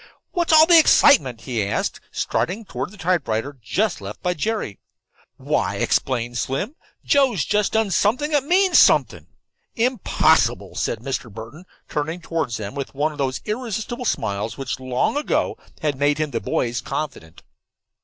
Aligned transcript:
"What's 0.31 0.51
all 0.51 0.65
the 0.65 0.79
excitement?" 0.79 1.41
he 1.41 1.63
asked, 1.63 1.99
striding 2.11 2.65
toward 2.65 2.89
the 2.89 2.97
typewriter 2.97 3.59
just 3.61 4.01
left 4.01 4.23
by 4.23 4.33
Jerry. 4.33 4.79
"Why," 5.37 5.75
explained 5.75 6.39
Slim, 6.39 6.75
"Joe's 7.05 7.45
just 7.45 7.73
done 7.73 7.91
something 7.91 8.31
that 8.31 8.43
means 8.43 8.79
something." 8.79 9.27
"Impossible," 9.75 10.73
said 10.73 11.01
Mr. 11.01 11.31
Burton, 11.31 11.65
turning 11.87 12.19
toward 12.19 12.49
them 12.53 12.73
with 12.73 12.95
one 12.95 13.11
of 13.11 13.19
those 13.19 13.41
irresistible 13.45 14.05
smiles 14.05 14.57
which 14.57 14.79
long 14.79 15.17
ago 15.17 15.55
had 15.83 15.99
made 15.99 16.17
him 16.17 16.31
the 16.31 16.41
boys' 16.41 16.81
confidant. 16.81 17.43